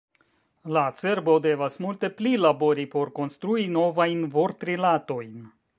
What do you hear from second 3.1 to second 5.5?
konstrui novajn vortrilatojn.